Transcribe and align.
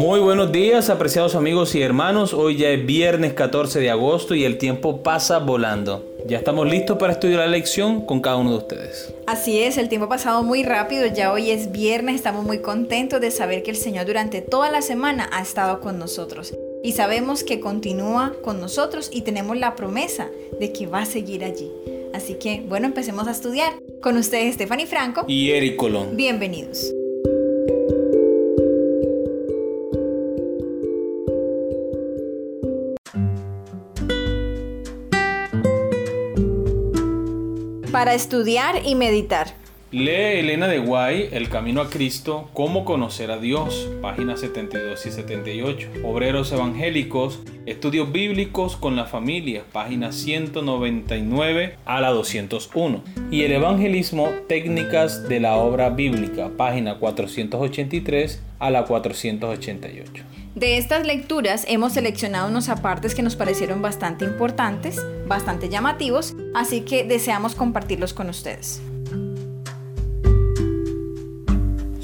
Muy 0.00 0.18
buenos 0.18 0.50
días, 0.50 0.88
apreciados 0.88 1.34
amigos 1.34 1.74
y 1.74 1.82
hermanos. 1.82 2.32
Hoy 2.32 2.56
ya 2.56 2.70
es 2.70 2.86
viernes 2.86 3.34
14 3.34 3.80
de 3.80 3.90
agosto 3.90 4.34
y 4.34 4.46
el 4.46 4.56
tiempo 4.56 5.02
pasa 5.02 5.40
volando. 5.40 6.06
Ya 6.26 6.38
estamos 6.38 6.66
listos 6.66 6.96
para 6.96 7.12
estudiar 7.12 7.40
la 7.40 7.46
lección 7.46 8.06
con 8.06 8.22
cada 8.22 8.38
uno 8.38 8.52
de 8.52 8.56
ustedes. 8.56 9.12
Así 9.26 9.60
es, 9.60 9.76
el 9.76 9.90
tiempo 9.90 10.06
ha 10.06 10.08
pasado 10.08 10.42
muy 10.42 10.62
rápido, 10.62 11.04
ya 11.04 11.30
hoy 11.30 11.50
es 11.50 11.70
viernes, 11.70 12.14
estamos 12.14 12.46
muy 12.46 12.60
contentos 12.60 13.20
de 13.20 13.30
saber 13.30 13.62
que 13.62 13.72
el 13.72 13.76
Señor 13.76 14.06
durante 14.06 14.40
toda 14.40 14.70
la 14.70 14.80
semana 14.80 15.28
ha 15.34 15.42
estado 15.42 15.82
con 15.82 15.98
nosotros. 15.98 16.54
Y 16.82 16.92
sabemos 16.92 17.44
que 17.44 17.60
continúa 17.60 18.32
con 18.40 18.58
nosotros 18.58 19.10
y 19.12 19.20
tenemos 19.20 19.58
la 19.58 19.76
promesa 19.76 20.30
de 20.58 20.72
que 20.72 20.86
va 20.86 21.00
a 21.00 21.06
seguir 21.06 21.44
allí. 21.44 21.70
Así 22.14 22.36
que, 22.36 22.64
bueno, 22.66 22.86
empecemos 22.86 23.28
a 23.28 23.32
estudiar. 23.32 23.74
Con 24.00 24.16
ustedes, 24.16 24.54
Stephanie 24.54 24.86
Franco. 24.86 25.26
Y 25.28 25.50
Eric 25.50 25.76
Colón. 25.76 26.16
Bienvenidos. 26.16 26.90
Para 38.00 38.14
estudiar 38.14 38.80
y 38.86 38.94
meditar. 38.94 39.59
Lee 39.92 40.38
Elena 40.38 40.68
de 40.68 40.78
Guay, 40.78 41.30
El 41.32 41.48
Camino 41.48 41.80
a 41.80 41.90
Cristo, 41.90 42.48
Cómo 42.52 42.84
conocer 42.84 43.32
a 43.32 43.38
Dios, 43.38 43.88
páginas 44.00 44.38
72 44.38 45.04
y 45.04 45.10
78. 45.10 45.88
Obreros 46.04 46.52
Evangélicos, 46.52 47.40
Estudios 47.66 48.12
Bíblicos 48.12 48.76
con 48.76 48.94
la 48.94 49.06
Familia, 49.06 49.64
páginas 49.72 50.14
199 50.14 51.76
a 51.84 52.00
la 52.00 52.10
201. 52.10 53.02
Y 53.32 53.42
el 53.42 53.50
Evangelismo, 53.50 54.28
Técnicas 54.48 55.28
de 55.28 55.40
la 55.40 55.56
Obra 55.56 55.90
Bíblica, 55.90 56.52
página 56.56 57.00
483 57.00 58.40
a 58.60 58.70
la 58.70 58.84
488. 58.84 60.22
De 60.54 60.78
estas 60.78 61.04
lecturas 61.04 61.64
hemos 61.68 61.94
seleccionado 61.94 62.48
unos 62.48 62.68
apartes 62.68 63.16
que 63.16 63.22
nos 63.22 63.34
parecieron 63.34 63.82
bastante 63.82 64.24
importantes, 64.24 65.04
bastante 65.26 65.68
llamativos, 65.68 66.36
así 66.54 66.82
que 66.82 67.02
deseamos 67.02 67.56
compartirlos 67.56 68.14
con 68.14 68.28
ustedes. 68.28 68.80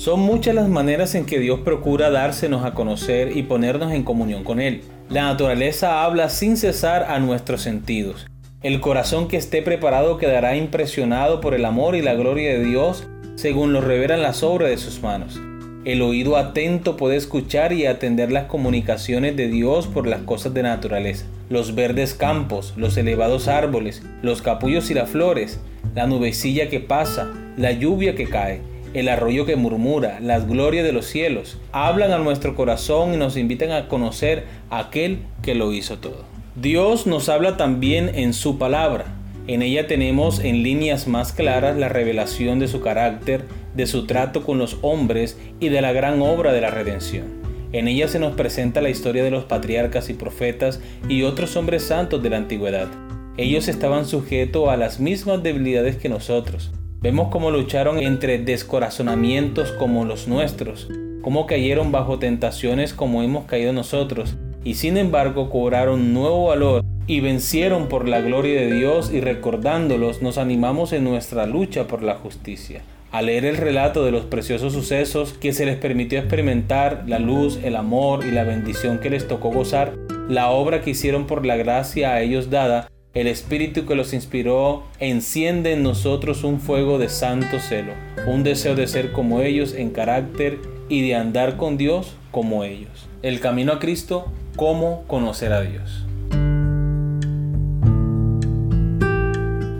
Son 0.07 0.21
muchas 0.21 0.55
las 0.55 0.69
maneras 0.69 1.17
en 1.17 1.27
que 1.27 1.41
Dios 1.41 1.59
procura 1.65 2.11
dársenos 2.11 2.65
a 2.65 2.75
conocer 2.75 3.37
y 3.37 3.43
ponernos 3.43 3.91
en 3.91 4.05
comunión 4.05 4.45
con 4.45 4.61
Él. 4.61 4.83
La 5.09 5.25
naturaleza 5.25 6.05
habla 6.05 6.29
sin 6.29 6.57
cesar 6.57 7.07
a 7.09 7.19
nuestros 7.19 7.63
sentidos. 7.63 8.29
El 8.63 8.81
corazón 8.81 9.27
que 9.27 9.37
esté 9.37 9.63
preparado 9.63 10.17
quedará 10.17 10.55
impresionado 10.55 11.41
por 11.41 11.55
el 11.55 11.65
amor 11.65 11.97
y 11.97 12.03
la 12.03 12.15
gloria 12.15 12.51
de 12.53 12.65
Dios 12.65 13.09
según 13.35 13.73
lo 13.73 13.81
revelan 13.81 14.23
las 14.23 14.45
obras 14.45 14.71
de 14.71 14.77
sus 14.77 15.03
manos. 15.03 15.41
El 15.85 16.01
oído 16.03 16.37
atento 16.37 16.97
puede 16.97 17.17
escuchar 17.17 17.73
y 17.73 17.87
atender 17.87 18.31
las 18.31 18.45
comunicaciones 18.45 19.35
de 19.35 19.49
Dios 19.49 19.89
por 19.89 20.07
las 20.07 20.21
cosas 20.21 20.55
de 20.55 20.63
naturaleza. 20.63 21.27
Los 21.51 21.75
verdes 21.75 22.15
campos, 22.15 22.75
los 22.77 22.97
elevados 22.97 23.49
árboles, 23.49 24.05
los 24.23 24.41
capullos 24.41 24.89
y 24.89 24.95
las 24.95 25.11
flores, 25.11 25.59
la 25.97 26.07
nubecilla 26.07 26.69
que 26.69 26.79
pasa, 26.79 27.29
la 27.57 27.73
lluvia 27.73 28.15
que 28.15 28.29
cae, 28.29 28.61
el 28.95 29.09
arroyo 29.09 29.47
que 29.47 29.57
murmura, 29.57 30.21
las 30.21 30.49
glorias 30.49 30.85
de 30.85 30.93
los 30.93 31.07
cielos, 31.07 31.59
hablan 31.73 32.13
a 32.13 32.19
nuestro 32.19 32.55
corazón 32.55 33.15
y 33.15 33.17
nos 33.17 33.37
invitan 33.37 33.73
a 33.73 33.89
conocer 33.89 34.45
a 34.71 34.79
aquel 34.79 35.21
que 35.43 35.55
lo 35.55 35.73
hizo 35.73 35.99
todo. 35.99 36.25
Dios 36.55 37.07
nos 37.07 37.29
habla 37.29 37.57
también 37.57 38.11
en 38.15 38.33
su 38.33 38.59
palabra. 38.59 39.05
En 39.47 39.63
ella 39.63 39.87
tenemos 39.87 40.41
en 40.41 40.63
líneas 40.63 41.07
más 41.07 41.33
claras 41.33 41.77
la 41.77 41.89
revelación 41.89 42.59
de 42.59 42.67
su 42.67 42.81
carácter, 42.81 43.45
de 43.75 43.87
su 43.87 44.07
trato 44.07 44.43
con 44.43 44.59
los 44.59 44.79
hombres 44.83 45.39
y 45.61 45.69
de 45.69 45.81
la 45.81 45.93
gran 45.93 46.23
obra 46.23 46.53
de 46.53 46.63
la 46.63 46.71
redención. 46.71 47.27
En 47.73 47.89
ella 47.89 48.09
se 48.09 48.19
nos 48.19 48.35
presenta 48.35 48.81
la 48.81 48.89
historia 48.89 49.23
de 49.23 49.31
los 49.31 49.45
patriarcas 49.45 50.09
y 50.09 50.15
profetas 50.15 50.81
y 51.09 51.25
otros 51.25 51.57
hombres 51.57 51.83
santos 51.83 52.23
de 52.23 52.31
la 52.31 52.39
antigüedad. 52.39 52.89
Ellos 53.37 53.69
estaban 53.69 54.07
sujetos 54.07 54.69
a 54.71 54.79
las 54.79 54.99
mismas 54.99 55.43
debilidades 55.43 55.97
que 55.97 56.09
nosotros. 56.09 56.73
Vemos 57.01 57.29
cómo 57.29 57.51
lucharon 57.51 57.99
entre 57.99 58.39
descorazonamientos 58.39 59.73
como 59.73 60.05
los 60.05 60.29
nuestros, 60.29 60.89
cómo 61.23 61.47
cayeron 61.47 61.93
bajo 61.93 62.19
tentaciones 62.19 62.95
como 62.95 63.23
hemos 63.23 63.45
caído 63.45 63.73
nosotros, 63.73 64.37
y 64.65 64.75
sin 64.75 64.97
embargo 64.97 65.51
cobraron 65.51 66.15
nuevo 66.15 66.47
valor 66.47 66.83
y 67.07 67.21
vencieron 67.21 67.89
por 67.89 68.09
la 68.09 68.21
gloria 68.21 68.61
de 68.61 68.73
Dios 68.73 69.13
y 69.13 69.21
recordándolos 69.21 70.23
nos 70.23 70.39
animamos 70.39 70.93
en 70.93 71.05
nuestra 71.05 71.47
lucha 71.47 71.87
por 71.87 72.03
la 72.03 72.15
justicia. 72.15 72.83
Al 73.13 73.27
leer 73.27 73.45
el 73.45 73.57
relato 73.57 74.05
de 74.05 74.11
los 74.11 74.25
preciosos 74.25 74.73
sucesos 74.73 75.33
que 75.35 75.53
se 75.53 75.67
les 75.67 75.77
permitió 75.77 76.19
experimentar, 76.19 77.05
la 77.07 77.19
luz, 77.19 77.61
el 77.63 77.77
amor 77.77 78.25
y 78.25 78.31
la 78.31 78.45
bendición 78.45 78.99
que 78.99 79.11
les 79.11 79.29
tocó 79.29 79.51
gozar, 79.51 79.95
la 80.29 80.51
obra 80.51 80.81
que 80.81 80.91
hicieron 80.91 81.27
por 81.27 81.47
la 81.47 81.57
gracia 81.57 82.13
a 82.13 82.23
ellos 82.23 82.51
dada, 82.51 82.89
el 83.17 83.29
espíritu 83.29 83.87
que 83.87 83.95
los 83.95 84.13
inspiró 84.13 84.83
enciende 85.01 85.73
en 85.73 85.83
nosotros 85.83 86.45
un 86.45 86.61
fuego 86.61 86.99
de 86.99 87.09
santo 87.09 87.61
celo, 87.61 87.95
un 88.27 88.45
deseo 88.45 88.75
de 88.75 88.87
ser 88.87 89.13
como 89.13 89.41
ellos 89.41 89.73
en 89.73 89.89
carácter 89.89 90.59
y 90.91 91.01
de 91.01 91.15
andar 91.15 91.57
con 91.57 91.79
Dios 91.79 92.15
como 92.31 92.63
ellos. 92.63 93.09
El 93.23 93.41
camino 93.41 93.73
a 93.73 93.79
Cristo, 93.79 94.31
cómo 94.55 95.05
conocer 95.07 95.55
a 95.55 95.63
Dios. 95.63 96.05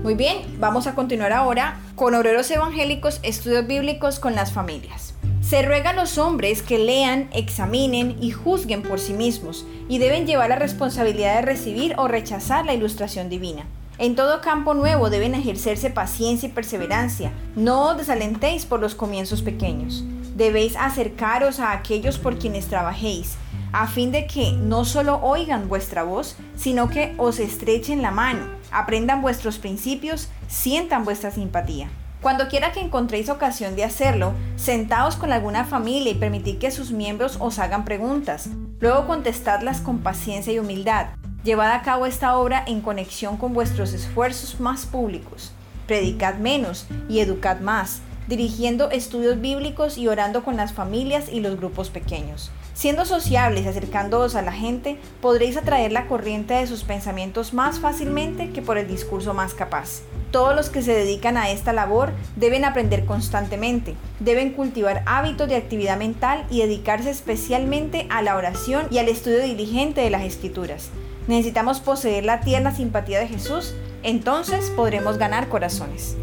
Muy 0.03 0.15
bien, 0.15 0.39
vamos 0.59 0.87
a 0.87 0.95
continuar 0.95 1.35
ahora 1.35 1.79
con 1.95 2.15
Obreros 2.15 2.51
Evangélicos, 2.51 3.21
Estudios 3.23 3.67
Bíblicos 3.67 4.19
con 4.19 4.35
las 4.35 4.51
Familias. 4.51 5.16
Se 5.49 5.63
ruega 5.63 5.91
a 5.91 5.93
los 5.93 6.19
hombres 6.19 6.61
que 6.61 6.77
lean, 6.77 7.29
examinen 7.33 8.17
y 8.21 8.33
juzguen 8.33 8.83
por 8.83 8.99
sí 8.99 9.13
mismos 9.13 9.65
y 9.89 9.99
deben 9.99 10.27
llevar 10.27 10.49
la 10.49 10.57
responsabilidad 10.57 11.37
de 11.37 11.43
recibir 11.43 11.95
o 11.99 12.09
rechazar 12.09 12.67
la 12.67 12.75
ilustración 12.75 13.29
divina. 13.29 13.65
En 13.99 14.17
todo 14.17 14.41
campo 14.41 14.75
nuevo 14.75 15.09
deben 15.09 15.37
ejercerse 15.37 15.89
paciencia 15.89 16.49
y 16.49 16.53
perseverancia. 16.53 17.31
No 17.55 17.91
os 17.91 17.97
desalentéis 17.97 18.67
por 18.67 18.81
los 18.81 18.97
comienzos 18.97 19.43
pequeños. 19.43 20.03
Debéis 20.35 20.75
acercaros 20.75 21.61
a 21.61 21.71
aquellos 21.71 22.19
por 22.19 22.41
quienes 22.41 22.67
trabajéis, 22.67 23.37
a 23.73 23.87
fin 23.87 24.11
de 24.11 24.27
que 24.27 24.51
no 24.51 24.85
solo 24.85 25.21
oigan 25.23 25.69
vuestra 25.69 26.03
voz, 26.03 26.35
sino 26.57 26.89
que 26.89 27.15
os 27.19 27.39
estrechen 27.39 28.03
la 28.03 28.11
mano 28.11 28.49
aprendan 28.73 29.23
vuestros 29.23 29.59
principios, 29.59 30.29
sientan 30.49 31.05
vuestra 31.05 31.31
simpatía. 31.31 31.89
Cuando 32.27 32.49
quiera 32.49 32.73
que 32.73 32.81
encontréis 32.81 33.29
ocasión 33.29 33.77
de 33.77 33.85
hacerlo, 33.85 34.33
sentaos 34.57 35.15
con 35.15 35.33
alguna 35.33 35.65
familia 35.65 36.11
y 36.11 36.17
permitid 36.17 36.59
que 36.59 36.73
sus 36.73 36.91
miembros 36.91 37.37
os 37.39 37.61
hagan 37.61 37.85
preguntas. 37.85 38.49
Luego 38.81 39.07
contestadlas 39.07 39.81
con 39.81 40.01
paciencia 40.01 40.53
y 40.53 40.59
humildad. 40.59 41.11
Llevad 41.45 41.71
a 41.71 41.83
cabo 41.83 42.05
esta 42.05 42.37
obra 42.37 42.65
en 42.67 42.81
conexión 42.81 43.37
con 43.37 43.55
vuestros 43.55 43.93
esfuerzos 43.93 44.59
más 44.59 44.87
públicos. 44.87 45.53
Predicad 45.87 46.35
menos 46.39 46.89
y 47.09 47.21
educad 47.21 47.61
más, 47.61 48.01
dirigiendo 48.27 48.91
estudios 48.91 49.41
bíblicos 49.41 49.97
y 49.97 50.09
orando 50.09 50.43
con 50.43 50.57
las 50.57 50.73
familias 50.73 51.29
y 51.31 51.39
los 51.39 51.57
grupos 51.57 51.91
pequeños. 51.91 52.51
Siendo 52.77 53.07
sociables 53.07 53.65
y 53.65 53.69
acercándoos 53.69 54.35
a 54.35 54.43
la 54.43 54.53
gente, 54.53 54.99
podréis 55.23 55.57
atraer 55.57 55.93
la 55.93 56.07
corriente 56.09 56.53
de 56.53 56.67
sus 56.67 56.85
pensamientos 56.85 57.55
más 57.55 57.81
fácilmente 57.81 58.51
que 58.51 58.61
por 58.61 58.77
el 58.77 58.87
discurso 58.87 59.33
más 59.33 59.55
capaz. 59.55 60.03
Todos 60.31 60.55
los 60.55 60.69
que 60.69 60.83
se 60.83 60.93
dedican 60.93 61.39
a 61.39 61.49
esta 61.49 61.73
labor 61.73 62.11
deben 62.37 62.67
aprender 62.67 63.07
constantemente, 63.07 63.95
deben 64.21 64.53
cultivar 64.53 65.03
hábitos 65.07 65.49
de 65.49 65.57
actividad 65.57 65.97
mental 65.97 66.45
y 66.51 66.61
dedicarse 66.61 67.09
especialmente 67.09 68.07
a 68.11 68.21
la 68.21 68.37
oración 68.37 68.89
y 68.91 68.99
al 68.99 69.09
estudio 69.09 69.41
diligente 69.41 70.03
de 70.03 70.11
las 70.11 70.25
escrituras. 70.25 70.91
Necesitamos 71.29 71.81
poseer 71.81 72.27
la 72.27 72.41
tierna 72.41 72.75
simpatía 72.75 73.21
de 73.21 73.29
Jesús, 73.29 73.75
entonces 74.03 74.71
podremos 74.77 75.17
ganar 75.17 75.49
corazones. 75.49 76.15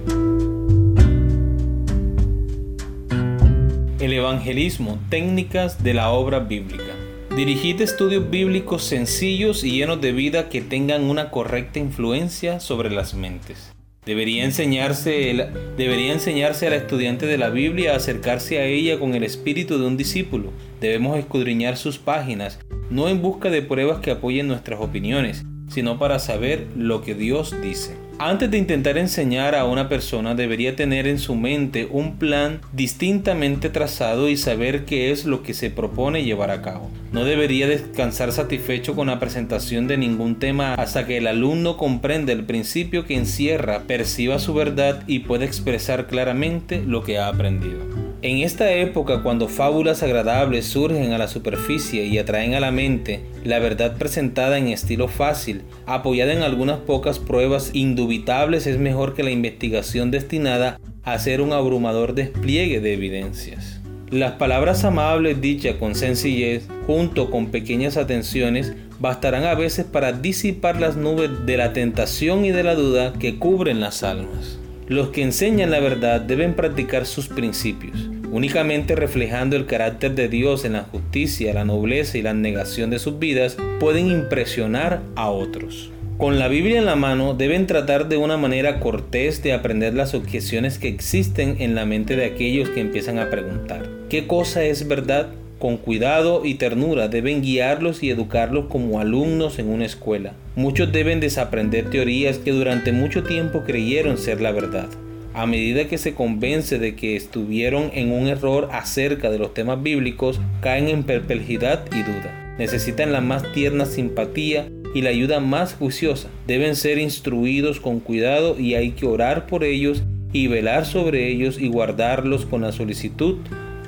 El 4.04 4.12
evangelismo, 4.12 5.00
técnicas 5.08 5.82
de 5.82 5.94
la 5.94 6.10
obra 6.10 6.40
bíblica. 6.40 6.94
Dirigid 7.38 7.80
estudios 7.80 8.30
bíblicos 8.30 8.84
sencillos 8.84 9.64
y 9.64 9.72
llenos 9.72 10.02
de 10.02 10.12
vida 10.12 10.50
que 10.50 10.60
tengan 10.60 11.06
una 11.06 11.32
correcta 11.32 11.80
influencia 11.80 12.60
sobre 12.60 12.90
las 12.90 13.14
mentes. 13.14 13.72
Debería 14.06 14.44
enseñarse, 14.44 15.48
debería 15.78 16.12
enseñarse 16.12 16.68
al 16.68 16.74
estudiante 16.74 17.28
de 17.28 17.38
la 17.38 17.50
Biblia 17.50 17.94
a 17.94 17.96
acercarse 17.96 18.60
a 18.60 18.66
ella 18.66 19.00
con 19.00 19.16
el 19.16 19.24
espíritu 19.24 19.78
de 19.78 19.88
un 19.88 19.96
discípulo. 19.96 20.52
Debemos 20.82 21.18
escudriñar 21.18 21.78
sus 21.78 21.98
páginas, 21.98 22.60
no 22.90 23.08
en 23.08 23.22
busca 23.22 23.50
de 23.50 23.62
pruebas 23.62 24.02
que 24.02 24.12
apoyen 24.12 24.50
nuestras 24.50 24.82
opiniones, 24.82 25.46
sino 25.70 25.98
para 25.98 26.20
saber 26.20 26.68
lo 26.76 27.02
que 27.04 27.16
Dios 27.16 27.56
dice. 27.62 28.03
Antes 28.20 28.52
de 28.52 28.58
intentar 28.60 28.98
enseñar 28.98 29.56
a 29.56 29.66
una 29.66 29.90
persona 29.90 30.36
debería 30.36 30.76
tener 30.76 31.08
en 31.08 31.18
su 31.18 31.36
mente 31.36 31.88
un 31.90 32.18
plan 32.18 32.62
distintamente 32.72 33.70
trazado 33.70 34.30
y 34.30 34.38
saber 34.38 34.86
qué 34.86 35.12
es 35.12 35.26
lo 35.26 35.42
que 35.42 35.54
se 35.54 35.72
propone 35.72 36.24
llevar 36.24 36.52
a 36.52 36.62
cabo. 36.62 36.90
No 37.12 37.26
debería 37.26 37.68
descansar 37.68 38.32
satisfecho 38.32 38.96
con 38.96 39.08
la 39.08 39.20
presentación 39.20 39.88
de 39.88 39.98
ningún 39.98 40.36
tema 40.36 40.76
hasta 40.76 41.08
que 41.08 41.18
el 41.18 41.28
alumno 41.28 41.76
comprenda 41.76 42.32
el 42.32 42.46
principio 42.46 43.06
que 43.06 43.16
encierra, 43.16 43.82
perciba 43.88 44.38
su 44.40 44.54
verdad 44.54 45.04
y 45.08 45.20
pueda 45.20 45.46
expresar 45.46 46.06
claramente 46.08 46.84
lo 46.86 47.04
que 47.04 47.18
ha 47.18 47.28
aprendido. 47.28 48.03
En 48.24 48.38
esta 48.38 48.72
época, 48.72 49.22
cuando 49.22 49.50
fábulas 49.50 50.02
agradables 50.02 50.66
surgen 50.66 51.12
a 51.12 51.18
la 51.18 51.28
superficie 51.28 52.06
y 52.06 52.18
atraen 52.18 52.54
a 52.54 52.62
la 52.62 52.72
mente, 52.72 53.20
la 53.44 53.60
verdad 53.60 53.98
presentada 53.98 54.58
en 54.58 54.70
estilo 54.70 55.10
fácil, 55.10 55.64
apoyada 55.86 56.32
en 56.32 56.42
algunas 56.42 56.80
pocas 56.80 57.20
pruebas 57.20 57.72
indubitables, 57.74 58.66
es 58.66 58.80
mejor 58.80 59.14
que 59.14 59.24
la 59.24 59.32
investigación 59.32 60.10
destinada 60.10 60.80
a 61.04 61.12
hacer 61.12 61.42
un 61.42 61.52
abrumador 61.52 62.16
despliegue 62.16 62.80
de 62.80 62.94
evidencias. 62.94 63.82
Las 64.10 64.32
palabras 64.36 64.86
amables 64.86 65.42
dichas 65.42 65.76
con 65.76 65.94
sencillez, 65.94 66.70
junto 66.88 67.30
con 67.30 67.48
pequeñas 67.48 67.98
atenciones, 67.98 68.72
bastarán 69.02 69.44
a 69.44 69.54
veces 69.54 69.84
para 69.84 70.14
disipar 70.14 70.80
las 70.80 70.96
nubes 70.96 71.46
de 71.46 71.58
la 71.58 71.74
tentación 71.74 72.46
y 72.46 72.52
de 72.52 72.64
la 72.64 72.76
duda 72.76 73.12
que 73.20 73.38
cubren 73.38 73.82
las 73.82 74.02
almas. 74.02 74.60
Los 74.88 75.10
que 75.10 75.24
enseñan 75.24 75.72
la 75.72 75.80
verdad 75.80 76.20
deben 76.20 76.56
practicar 76.56 77.06
sus 77.06 77.30
principios, 77.30 78.10
únicamente 78.34 78.96
reflejando 78.96 79.56
el 79.56 79.68
carácter 79.68 80.16
de 80.16 80.28
Dios 80.28 80.66
en 80.66 80.74
la 80.74 80.84
justicia, 80.84 81.54
la 81.54 81.66
nobleza 81.66 82.18
y 82.18 82.24
la 82.24 82.34
negación 82.34 82.90
de 82.90 82.98
sus 82.98 83.20
vidas, 83.20 83.58
pueden 83.80 84.08
impresionar 84.08 85.02
a 85.16 85.30
otros. 85.30 85.92
Con 86.18 86.40
la 86.40 86.48
Biblia 86.48 86.80
en 86.80 86.86
la 86.86 86.96
mano 86.96 87.36
deben 87.36 87.68
tratar 87.68 88.10
de 88.10 88.18
una 88.18 88.38
manera 88.38 88.80
cortés 88.80 89.44
de 89.44 89.54
aprender 89.54 89.94
las 89.94 90.16
objeciones 90.16 90.80
que 90.80 90.88
existen 90.88 91.58
en 91.60 91.76
la 91.76 91.86
mente 91.86 92.16
de 92.16 92.26
aquellos 92.26 92.70
que 92.70 92.82
empiezan 92.82 93.20
a 93.20 93.30
preguntar, 93.30 93.88
¿qué 94.10 94.26
cosa 94.26 94.64
es 94.64 94.88
verdad? 94.88 95.30
Con 95.60 95.78
cuidado 95.78 96.44
y 96.44 96.56
ternura 96.56 97.08
deben 97.08 97.42
guiarlos 97.42 98.04
y 98.04 98.10
educarlos 98.10 98.66
como 98.66 99.00
alumnos 99.00 99.60
en 99.60 99.70
una 99.70 99.86
escuela. 99.86 100.34
Muchos 100.56 100.92
deben 100.92 101.20
desaprender 101.20 101.90
teorías 101.90 102.38
que 102.40 102.52
durante 102.52 102.92
mucho 102.92 103.24
tiempo 103.24 103.64
creyeron 103.64 104.18
ser 104.18 104.42
la 104.42 104.52
verdad. 104.52 104.88
A 105.34 105.48
medida 105.48 105.88
que 105.88 105.98
se 105.98 106.14
convence 106.14 106.78
de 106.78 106.96
que 106.96 107.16
estuvieron 107.16 107.90
en 107.94 108.12
un 108.12 108.28
error 108.28 108.70
acerca 108.72 109.32
de 109.32 109.40
los 109.40 109.54
temas 109.54 109.82
bíblicos, 109.82 110.40
caen 110.62 110.88
en 110.88 111.04
perplejidad 111.04 111.86
y 111.92 112.04
duda. 112.04 112.56
Necesitan 112.60 113.12
la 113.12 113.20
más 113.20 113.52
tierna 113.52 113.86
simpatía 113.86 114.68
y 114.94 115.02
la 115.02 115.10
ayuda 115.10 115.40
más 115.40 115.74
juiciosa. 115.74 116.30
Deben 116.46 116.76
ser 116.76 117.00
instruidos 117.00 117.80
con 117.80 118.00
cuidado 118.00 118.60
y 118.60 118.76
hay 118.76 118.92
que 118.92 119.08
orar 119.08 119.48
por 119.48 119.64
ellos 119.64 120.04
y 120.34 120.48
velar 120.48 120.86
sobre 120.86 121.30
ellos 121.30 121.60
y 121.60 121.68
guardarlos 121.68 122.46
con 122.46 122.62
la 122.62 122.72
solicitud 122.72 123.38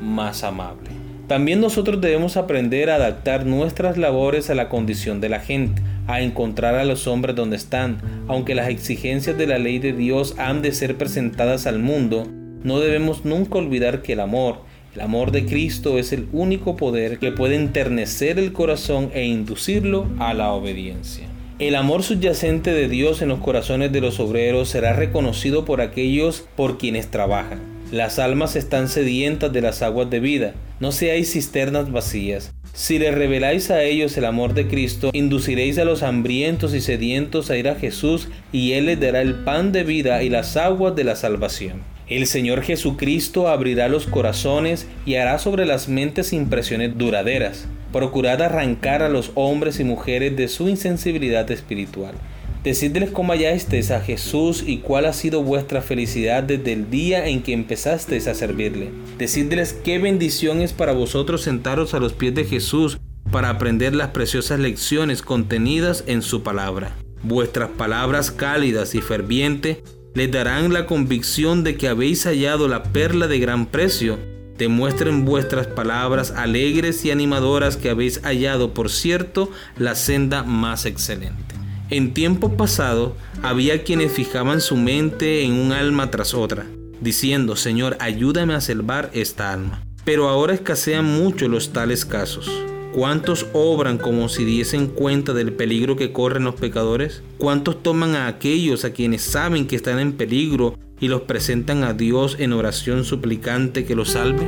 más 0.01 0.43
amable. 0.43 0.89
También 1.27 1.59
nosotros 1.59 2.01
debemos 2.01 2.37
aprender 2.37 2.89
a 2.89 2.95
adaptar 2.95 3.45
nuestras 3.45 3.97
labores 3.97 4.49
a 4.49 4.55
la 4.55 4.69
condición 4.69 5.21
de 5.21 5.29
la 5.29 5.39
gente, 5.39 5.81
a 6.07 6.21
encontrar 6.21 6.75
a 6.75 6.85
los 6.85 7.07
hombres 7.07 7.35
donde 7.35 7.55
están. 7.55 7.97
Aunque 8.27 8.55
las 8.55 8.69
exigencias 8.69 9.37
de 9.37 9.47
la 9.47 9.57
ley 9.57 9.79
de 9.79 9.93
Dios 9.93 10.35
han 10.37 10.61
de 10.61 10.71
ser 10.71 10.97
presentadas 10.97 11.67
al 11.67 11.79
mundo, 11.79 12.27
no 12.63 12.79
debemos 12.79 13.25
nunca 13.25 13.57
olvidar 13.57 14.01
que 14.01 14.13
el 14.13 14.19
amor, 14.19 14.59
el 14.95 15.01
amor 15.01 15.31
de 15.31 15.45
Cristo 15.45 15.99
es 15.99 16.13
el 16.13 16.27
único 16.31 16.77
poder 16.77 17.19
que 17.19 17.31
puede 17.31 17.55
enternecer 17.55 18.39
el 18.39 18.53
corazón 18.53 19.11
e 19.13 19.25
inducirlo 19.25 20.07
a 20.19 20.33
la 20.33 20.51
obediencia. 20.51 21.27
El 21.59 21.75
amor 21.75 22.03
subyacente 22.03 22.73
de 22.73 22.89
Dios 22.89 23.21
en 23.21 23.29
los 23.29 23.39
corazones 23.39 23.91
de 23.91 24.01
los 24.01 24.19
obreros 24.19 24.69
será 24.69 24.93
reconocido 24.93 25.63
por 25.63 25.79
aquellos 25.79 26.45
por 26.55 26.77
quienes 26.77 27.11
trabajan. 27.11 27.59
Las 27.91 28.19
almas 28.19 28.55
están 28.55 28.89
sedientas 28.89 29.53
de 29.53 29.61
las 29.61 29.81
aguas 29.81 30.09
de 30.09 30.19
vida, 30.19 30.53
no 30.79 30.91
seáis 30.91 31.31
cisternas 31.31 31.91
vacías. 31.91 32.53
Si 32.75 32.99
le 32.99 33.09
reveláis 33.11 33.71
a 33.71 33.83
ellos 33.83 34.17
el 34.17 34.25
amor 34.25 34.53
de 34.53 34.67
Cristo, 34.67 35.09
induciréis 35.13 35.77
a 35.77 35.85
los 35.85 36.03
hambrientos 36.03 36.73
y 36.73 36.81
sedientos 36.81 37.49
a 37.49 37.55
ir 37.55 37.69
a 37.69 37.75
Jesús 37.75 38.27
y 38.51 38.73
Él 38.73 38.87
les 38.87 38.99
dará 38.99 39.21
el 39.21 39.33
pan 39.33 39.71
de 39.71 39.85
vida 39.85 40.21
y 40.23 40.29
las 40.29 40.57
aguas 40.57 40.93
de 40.93 41.05
la 41.05 41.15
salvación. 41.15 41.83
El 42.09 42.27
Señor 42.27 42.63
Jesucristo 42.63 43.47
abrirá 43.47 43.87
los 43.87 44.07
corazones 44.07 44.89
y 45.05 45.15
hará 45.15 45.39
sobre 45.39 45.65
las 45.65 45.87
mentes 45.87 46.33
impresiones 46.33 46.97
duraderas. 46.97 47.65
Procurad 47.93 48.41
arrancar 48.41 49.03
a 49.03 49.07
los 49.07 49.31
hombres 49.35 49.79
y 49.79 49.85
mujeres 49.85 50.35
de 50.35 50.49
su 50.49 50.67
insensibilidad 50.67 51.49
espiritual. 51.51 52.15
Decidles 52.65 53.11
cómo 53.11 53.31
hallasteis 53.31 53.91
a 53.91 54.01
Jesús 54.01 54.63
y 54.65 54.79
cuál 54.79 55.05
ha 55.05 55.13
sido 55.13 55.43
vuestra 55.43 55.83
felicidad 55.83 56.41
desde 56.41 56.73
el 56.73 56.89
día 56.89 57.27
en 57.27 57.43
que 57.43 57.53
empezasteis 57.53 58.27
a 58.27 58.33
servirle. 58.33 58.89
Decidles 59.19 59.71
qué 59.71 59.99
bendición 59.99 60.61
es 60.61 60.73
para 60.73 60.91
vosotros 60.91 61.43
sentaros 61.43 61.93
a 61.93 61.99
los 61.99 62.13
pies 62.13 62.33
de 62.33 62.43
Jesús 62.43 62.97
para 63.31 63.51
aprender 63.51 63.93
las 63.93 64.09
preciosas 64.09 64.59
lecciones 64.59 65.21
contenidas 65.21 66.03
en 66.07 66.23
su 66.23 66.41
palabra. 66.41 66.95
Vuestras 67.21 67.69
palabras 67.69 68.31
cálidas 68.31 68.95
y 68.95 69.01
fervientes 69.01 69.77
les 70.15 70.31
darán 70.31 70.73
la 70.73 70.87
convicción 70.87 71.63
de 71.63 71.77
que 71.77 71.87
habéis 71.87 72.25
hallado 72.25 72.67
la 72.67 72.81
perla 72.81 73.27
de 73.27 73.37
gran 73.37 73.67
precio. 73.67 74.17
Demuestren 74.57 75.23
vuestras 75.23 75.67
palabras 75.67 76.31
alegres 76.31 77.05
y 77.05 77.11
animadoras 77.11 77.77
que 77.77 77.91
habéis 77.91 78.21
hallado, 78.23 78.73
por 78.73 78.89
cierto, 78.89 79.51
la 79.77 79.93
senda 79.93 80.41
más 80.41 80.87
excelente. 80.87 81.54
En 81.91 82.15
tiempo 82.15 82.57
pasado 82.57 83.15
había 83.43 83.83
quienes 83.83 84.11
fijaban 84.11 84.59
su 84.59 84.75
mente 84.75 85.43
en 85.43 85.53
un 85.53 85.71
alma 85.71 86.09
tras 86.09 86.33
otra, 86.33 86.65
diciendo, 86.99 87.55
Señor, 87.55 87.95
ayúdame 87.99 88.55
a 88.55 88.61
salvar 88.61 89.11
esta 89.13 89.53
alma. 89.53 89.83
Pero 90.03 90.27
ahora 90.27 90.55
escasean 90.55 91.05
mucho 91.05 91.47
los 91.47 91.73
tales 91.73 92.03
casos. 92.03 92.49
¿Cuántos 92.91 93.45
obran 93.53 93.99
como 93.99 94.29
si 94.29 94.45
diesen 94.45 94.87
cuenta 94.87 95.33
del 95.33 95.53
peligro 95.53 95.95
que 95.95 96.11
corren 96.11 96.45
los 96.45 96.55
pecadores? 96.55 97.21
¿Cuántos 97.37 97.83
toman 97.83 98.15
a 98.15 98.25
aquellos 98.25 98.83
a 98.83 98.91
quienes 98.91 99.21
saben 99.21 99.67
que 99.67 99.75
están 99.75 99.99
en 99.99 100.13
peligro 100.13 100.79
y 100.99 101.07
los 101.07 101.21
presentan 101.21 101.83
a 101.83 101.93
Dios 101.93 102.37
en 102.39 102.53
oración 102.53 103.03
suplicante 103.03 103.85
que 103.85 103.93
los 103.93 104.09
salve? 104.09 104.47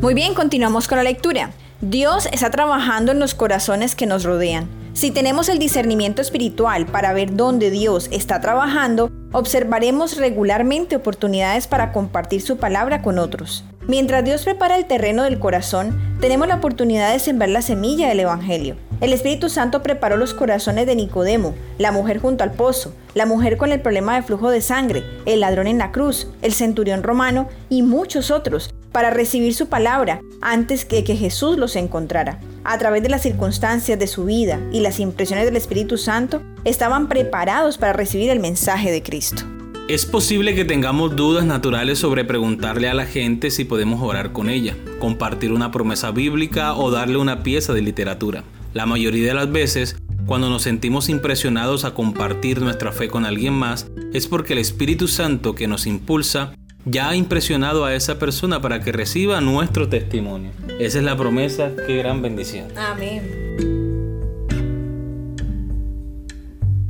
Muy 0.00 0.14
bien, 0.14 0.34
continuamos 0.34 0.88
con 0.88 0.98
la 0.98 1.04
lectura. 1.04 1.52
Dios 1.88 2.28
está 2.32 2.50
trabajando 2.50 3.12
en 3.12 3.20
los 3.20 3.36
corazones 3.36 3.94
que 3.94 4.06
nos 4.06 4.24
rodean. 4.24 4.68
Si 4.92 5.12
tenemos 5.12 5.48
el 5.48 5.60
discernimiento 5.60 6.20
espiritual 6.20 6.84
para 6.86 7.12
ver 7.12 7.36
dónde 7.36 7.70
Dios 7.70 8.08
está 8.10 8.40
trabajando, 8.40 9.08
observaremos 9.30 10.16
regularmente 10.16 10.96
oportunidades 10.96 11.68
para 11.68 11.92
compartir 11.92 12.42
su 12.42 12.56
palabra 12.56 13.02
con 13.02 13.20
otros. 13.20 13.64
Mientras 13.86 14.24
Dios 14.24 14.42
prepara 14.42 14.76
el 14.76 14.86
terreno 14.86 15.22
del 15.22 15.38
corazón, 15.38 15.96
tenemos 16.20 16.48
la 16.48 16.56
oportunidad 16.56 17.12
de 17.12 17.20
sembrar 17.20 17.50
la 17.50 17.62
semilla 17.62 18.08
del 18.08 18.18
Evangelio. 18.18 18.74
El 19.00 19.12
Espíritu 19.12 19.48
Santo 19.48 19.84
preparó 19.84 20.16
los 20.16 20.34
corazones 20.34 20.86
de 20.86 20.96
Nicodemo, 20.96 21.54
la 21.78 21.92
mujer 21.92 22.18
junto 22.18 22.42
al 22.42 22.50
pozo, 22.50 22.92
la 23.14 23.26
mujer 23.26 23.58
con 23.58 23.70
el 23.70 23.80
problema 23.80 24.16
de 24.16 24.22
flujo 24.22 24.50
de 24.50 24.60
sangre, 24.60 25.04
el 25.24 25.38
ladrón 25.38 25.68
en 25.68 25.78
la 25.78 25.92
cruz, 25.92 26.26
el 26.42 26.52
centurión 26.52 27.04
romano 27.04 27.48
y 27.68 27.82
muchos 27.82 28.32
otros 28.32 28.74
para 28.96 29.10
recibir 29.10 29.52
su 29.52 29.68
palabra 29.68 30.22
antes 30.40 30.86
que 30.86 31.04
que 31.04 31.16
Jesús 31.16 31.58
los 31.58 31.76
encontrara. 31.76 32.40
A 32.64 32.78
través 32.78 33.02
de 33.02 33.10
las 33.10 33.20
circunstancias 33.20 33.98
de 33.98 34.06
su 34.06 34.24
vida 34.24 34.58
y 34.72 34.80
las 34.80 35.00
impresiones 35.00 35.44
del 35.44 35.56
Espíritu 35.56 35.98
Santo, 35.98 36.40
estaban 36.64 37.06
preparados 37.06 37.76
para 37.76 37.92
recibir 37.92 38.30
el 38.30 38.40
mensaje 38.40 38.90
de 38.90 39.02
Cristo. 39.02 39.42
Es 39.90 40.06
posible 40.06 40.54
que 40.54 40.64
tengamos 40.64 41.14
dudas 41.14 41.44
naturales 41.44 41.98
sobre 41.98 42.24
preguntarle 42.24 42.88
a 42.88 42.94
la 42.94 43.04
gente 43.04 43.50
si 43.50 43.66
podemos 43.66 44.00
orar 44.00 44.32
con 44.32 44.48
ella, 44.48 44.74
compartir 44.98 45.52
una 45.52 45.70
promesa 45.70 46.10
bíblica 46.10 46.74
o 46.74 46.90
darle 46.90 47.18
una 47.18 47.42
pieza 47.42 47.74
de 47.74 47.82
literatura. 47.82 48.44
La 48.72 48.86
mayoría 48.86 49.26
de 49.26 49.34
las 49.34 49.52
veces, 49.52 49.98
cuando 50.24 50.48
nos 50.48 50.62
sentimos 50.62 51.10
impresionados 51.10 51.84
a 51.84 51.92
compartir 51.92 52.62
nuestra 52.62 52.92
fe 52.92 53.08
con 53.08 53.26
alguien 53.26 53.52
más, 53.52 53.88
es 54.14 54.26
porque 54.26 54.54
el 54.54 54.58
Espíritu 54.58 55.06
Santo 55.06 55.54
que 55.54 55.68
nos 55.68 55.86
impulsa 55.86 56.54
ya 56.86 57.08
ha 57.08 57.16
impresionado 57.16 57.84
a 57.84 57.94
esa 57.94 58.18
persona 58.18 58.62
para 58.62 58.80
que 58.80 58.92
reciba 58.92 59.40
nuestro 59.40 59.88
testimonio. 59.88 60.52
Esa 60.78 60.98
es 60.98 61.04
la 61.04 61.16
promesa, 61.16 61.72
qué 61.84 61.96
gran 61.96 62.22
bendición. 62.22 62.68
Amén. 62.78 63.66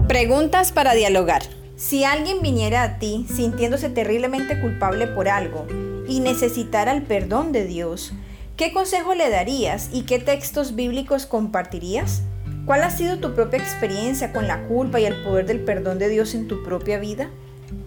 Preguntas 0.07 0.71
para 0.71 0.95
dialogar. 0.95 1.43
Si 1.77 2.05
alguien 2.05 2.43
viniera 2.43 2.83
a 2.83 2.99
ti 2.99 3.27
sintiéndose 3.29 3.89
terriblemente 3.89 4.61
culpable 4.61 5.07
por 5.07 5.29
algo 5.29 5.67
y 6.07 6.21
necesitara 6.21 6.93
el 6.93 7.03
perdón 7.03 7.53
de 7.53 7.65
Dios, 7.65 8.13
¿qué 8.57 8.73
consejo 8.73 9.15
le 9.15 9.31
darías 9.31 9.89
y 9.93 10.03
qué 10.03 10.19
textos 10.19 10.75
bíblicos 10.75 11.25
compartirías? 11.25 12.23
¿Cuál 12.67 12.83
ha 12.83 12.91
sido 12.91 13.19
tu 13.19 13.35
propia 13.35 13.59
experiencia 13.59 14.33
con 14.33 14.47
la 14.47 14.65
culpa 14.65 15.01
y 15.01 15.07
el 15.07 15.15
poder 15.23 15.47
del 15.47 15.61
perdón 15.61 15.99
de 15.99 16.09
Dios 16.09 16.35
en 16.35 16.49
tu 16.49 16.63
propia 16.65 16.99
vida? 16.99 17.31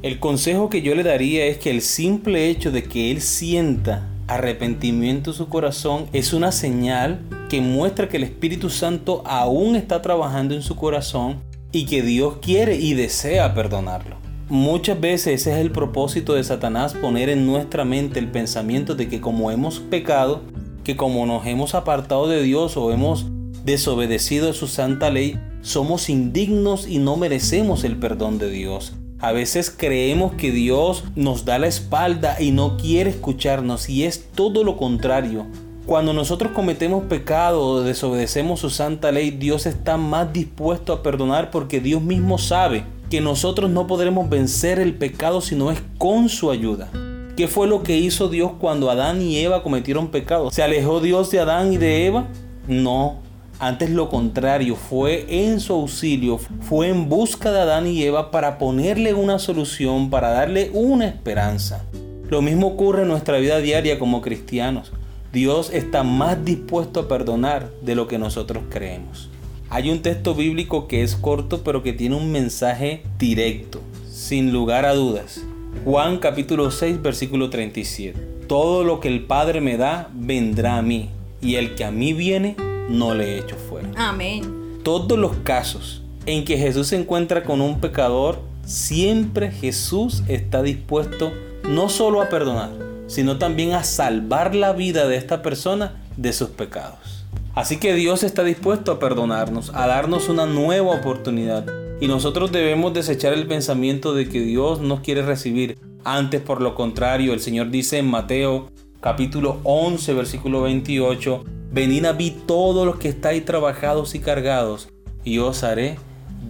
El 0.02 0.20
consejo 0.20 0.70
que 0.70 0.82
yo 0.82 0.96
le 0.96 1.04
daría 1.04 1.46
es 1.48 1.58
que 1.58 1.72
el 1.72 1.82
simple 1.82 2.50
hecho 2.50 2.72
de 2.72 2.84
que 2.84 3.12
él 3.12 3.20
sienta 3.20 4.08
arrepentimiento 4.28 5.32
en 5.32 5.36
su 5.36 5.50
corazón 5.50 6.06
es 6.14 6.32
una 6.32 6.54
señal 6.54 7.20
que 7.50 7.60
muestra 7.60 8.08
que 8.08 8.16
el 8.16 8.24
Espíritu 8.24 8.70
Santo 8.70 9.22
aún 9.26 9.76
está 9.76 10.02
trabajando 10.02 10.56
en 10.56 10.62
su 10.62 10.78
corazón 10.78 11.42
y 11.74 11.86
que 11.86 12.02
Dios 12.02 12.38
quiere 12.42 12.78
y 12.78 12.94
desea 12.94 13.54
perdonarlo. 13.54 14.16
Muchas 14.48 15.02
veces 15.02 15.42
ese 15.42 15.52
es 15.52 15.58
el 15.58 15.72
propósito 15.72 16.34
de 16.34 16.46
Satanás 16.46 16.94
poner 16.94 17.28
en 17.28 17.46
nuestra 17.46 17.84
mente 17.84 18.20
el 18.20 18.32
pensamiento 18.32 18.96
de 18.96 19.10
que 19.10 19.20
como 19.20 19.52
hemos 19.52 19.82
pecado, 19.82 20.44
que 20.86 20.96
como 20.96 21.26
nos 21.26 21.46
hemos 21.46 21.76
apartado 21.76 22.30
de 22.30 22.42
Dios 22.42 22.78
o 22.78 22.94
hemos 22.94 23.26
desobedecido 23.66 24.54
su 24.54 24.68
santa 24.68 25.10
ley, 25.10 25.38
somos 25.62 26.10
indignos 26.10 26.88
y 26.88 27.00
no 27.00 27.18
merecemos 27.18 27.84
el 27.84 27.98
perdón 27.98 28.40
de 28.40 28.50
Dios. 28.50 28.94
A 29.22 29.34
veces 29.34 29.70
creemos 29.70 30.34
que 30.36 30.50
Dios 30.50 31.04
nos 31.16 31.44
da 31.44 31.60
la 31.60 31.68
espalda 31.68 32.38
y 32.40 32.52
no 32.52 32.78
quiere 32.78 33.10
escucharnos 33.10 33.90
y 33.90 34.06
es 34.06 34.30
todo 34.34 34.64
lo 34.64 34.78
contrario. 34.78 35.46
Cuando 35.86 36.14
nosotros 36.14 36.54
cometemos 36.54 37.04
pecado 37.04 37.62
o 37.62 37.82
desobedecemos 37.82 38.62
su 38.62 38.70
santa 38.70 39.12
ley, 39.12 39.32
Dios 39.32 39.66
está 39.66 39.98
más 39.98 40.32
dispuesto 40.32 40.94
a 40.94 41.04
perdonar 41.04 41.52
porque 41.52 41.82
Dios 41.82 42.02
mismo 42.02 42.38
sabe 42.38 42.86
que 43.10 43.20
nosotros 43.20 43.70
no 43.70 43.88
podremos 43.88 44.30
vencer 44.30 44.80
el 44.80 44.94
pecado 44.94 45.42
si 45.42 45.54
no 45.54 45.70
es 45.70 45.82
con 45.98 46.30
su 46.30 46.50
ayuda. 46.50 46.90
¿Qué 47.36 47.50
fue 47.50 47.68
lo 47.68 47.84
que 47.84 47.98
hizo 47.98 48.30
Dios 48.30 48.54
cuando 48.58 48.90
Adán 48.90 49.22
y 49.22 49.38
Eva 49.38 49.64
cometieron 49.64 50.12
pecado? 50.12 50.50
¿Se 50.52 50.64
alejó 50.64 51.02
Dios 51.02 51.30
de 51.30 51.42
Adán 51.42 51.74
y 51.74 51.78
de 51.78 52.08
Eva? 52.08 52.28
No, 52.70 53.20
antes 53.60 53.90
lo 53.90 54.08
contrario, 54.08 54.78
fue 54.78 55.26
en 55.28 55.60
su 55.60 55.74
auxilio, 55.74 56.38
fue 56.38 56.88
en 56.88 57.10
busca 57.10 57.52
de 57.52 57.60
Adán 57.60 57.88
y 57.88 58.02
Eva 58.04 58.32
para 58.32 58.58
ponerle 58.58 59.14
una 59.14 59.38
solución, 59.38 60.10
para 60.10 60.30
darle 60.30 60.72
una 60.74 61.08
esperanza. 61.08 61.84
Lo 62.30 62.42
mismo 62.42 62.68
ocurre 62.68 63.02
en 63.02 63.10
nuestra 63.10 63.38
vida 63.38 63.60
diaria 63.60 64.00
como 64.00 64.22
cristianos. 64.22 64.94
Dios 65.34 65.72
está 65.74 66.04
más 66.04 66.44
dispuesto 66.46 67.02
a 67.02 67.08
perdonar 67.10 67.70
de 67.82 67.96
lo 67.96 68.08
que 68.08 68.18
nosotros 68.18 68.64
creemos. 68.70 69.30
Hay 69.70 69.92
un 69.92 70.02
texto 70.02 70.36
bíblico 70.36 70.88
que 70.88 71.04
es 71.04 71.16
corto 71.16 71.62
pero 71.62 71.84
que 71.84 71.92
tiene 71.92 72.16
un 72.16 72.32
mensaje 72.32 73.04
directo, 73.20 73.82
sin 74.10 74.54
lugar 74.54 74.86
a 74.86 74.94
dudas. 74.94 75.42
Juan 75.84 76.20
capítulo 76.20 76.72
6 76.72 77.02
versículo 77.02 77.50
37. 77.50 78.46
Todo 78.48 78.86
lo 78.86 79.02
que 79.02 79.10
el 79.10 79.26
Padre 79.26 79.60
me 79.60 79.76
da 79.76 80.10
vendrá 80.14 80.78
a 80.78 80.82
mí, 80.82 81.10
y 81.42 81.56
el 81.56 81.76
que 81.76 81.84
a 81.84 81.92
mí 81.92 82.14
viene 82.14 82.56
no 82.90 83.14
le 83.14 83.38
echo 83.38 83.56
fuera. 83.56 83.90
Amén. 83.96 84.80
Todos 84.84 85.18
los 85.18 85.36
casos 85.44 86.02
en 86.26 86.44
que 86.44 86.58
Jesús 86.58 86.88
se 86.88 86.98
encuentra 86.98 87.44
con 87.44 87.62
un 87.62 87.80
pecador, 87.80 88.40
siempre 88.66 89.52
Jesús 89.52 90.24
está 90.28 90.62
dispuesto 90.62 91.32
no 91.68 91.90
solo 91.90 92.22
a 92.22 92.30
perdonar, 92.30 92.72
sino 93.08 93.38
también 93.38 93.74
a 93.74 93.84
salvar 93.84 94.56
la 94.56 94.74
vida 94.74 95.08
de 95.08 95.18
esta 95.18 95.42
persona 95.42 96.02
de 96.18 96.34
sus 96.34 96.50
pecados. 96.50 97.26
Así 97.56 97.78
que 97.78 97.94
Dios 97.94 98.24
está 98.24 98.44
dispuesto 98.44 98.92
a 98.92 99.00
perdonarnos, 99.00 99.72
a 99.74 99.88
darnos 99.88 100.30
una 100.30 100.46
nueva 100.46 100.96
oportunidad. 100.96 101.66
Y 102.00 102.08
nosotros 102.08 102.52
debemos 102.52 102.94
desechar 102.94 103.34
el 103.34 103.48
pensamiento 103.48 104.14
de 104.14 104.30
que 104.30 104.40
Dios 104.40 104.80
nos 104.80 105.02
quiere 105.02 105.22
recibir. 105.24 105.78
Antes, 106.06 106.42
por 106.42 106.62
lo 106.62 106.76
contrario, 106.76 107.34
el 107.34 107.42
Señor 107.42 107.70
dice 107.72 107.98
en 107.98 108.08
Mateo 108.08 108.70
capítulo 109.02 109.60
11, 109.64 110.14
versículo 110.14 110.62
28, 110.62 111.44
Venid 111.72 112.06
a 112.06 112.14
mí 112.14 112.36
todos 112.48 112.84
los 112.84 112.98
que 112.98 113.10
estáis 113.10 113.46
trabajados 113.46 114.16
y 114.16 114.20
cargados, 114.20 114.90
y 115.24 115.38
os 115.38 115.64
haré 115.64 116.00